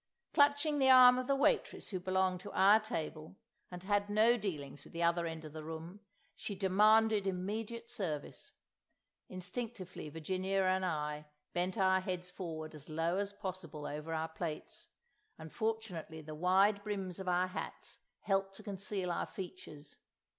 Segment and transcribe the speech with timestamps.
[0.33, 3.35] Clutching the arm of the waitress who belonged to our table
[3.69, 5.99] and had no dealings with the other end of the room,
[6.35, 8.51] she demanded immediate service.
[9.29, 14.87] Instinctively Virginia and I bent our heads forward as low as possible over our plates,
[15.37, 19.97] and fortunately the wide brims of our hats helped to conceal our features.